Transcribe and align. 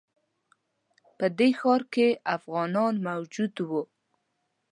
په 1.17 1.25
دې 1.37 1.49
ښار 1.59 1.81
کې 1.93 2.07
افغانان 2.37 2.93
موجود 3.07 3.53
وای. 3.69 3.85